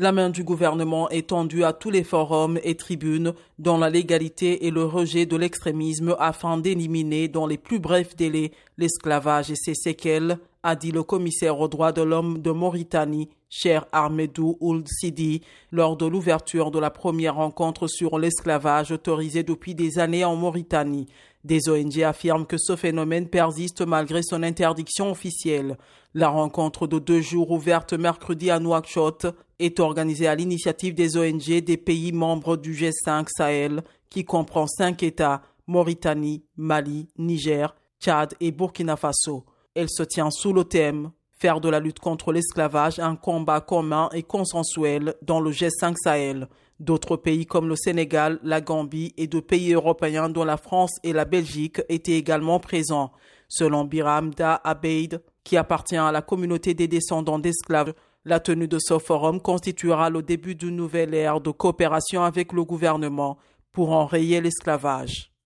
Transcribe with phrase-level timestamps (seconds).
[0.00, 4.64] La main du gouvernement est tendue à tous les forums et tribunes dans la légalité
[4.66, 9.74] et le rejet de l'extrémisme afin d'éliminer dans les plus brefs délais l'esclavage et ses
[9.74, 15.42] séquelles, a dit le commissaire aux droits de l'homme de Mauritanie, cher Ahmedou Ould Sidi,
[15.70, 21.08] lors de l'ouverture de la première rencontre sur l'esclavage autorisé depuis des années en Mauritanie.
[21.42, 25.78] Des ONG affirment que ce phénomène persiste malgré son interdiction officielle.
[26.12, 29.26] La rencontre de deux jours ouverte mercredi à Nouakchott
[29.58, 35.02] est organisée à l'initiative des ONG des pays membres du G5 Sahel, qui comprend cinq
[35.02, 39.44] États Mauritanie, Mali, Niger, Tchad et Burkina Faso.
[39.74, 41.10] Elle se tient sous le thème
[41.40, 46.48] Faire de la lutte contre l'esclavage un combat commun et consensuel dans le G5 Sahel.
[46.80, 51.12] D'autres pays comme le Sénégal, la Gambie et deux pays européens dont la France et
[51.12, 53.12] la Belgique étaient également présents.
[53.48, 57.92] Selon Biram Da Abeid, qui appartient à la communauté des descendants d'esclaves,
[58.24, 62.64] la tenue de ce forum constituera le début d'une nouvelle ère de coopération avec le
[62.64, 63.36] gouvernement
[63.72, 65.29] pour enrayer l'esclavage.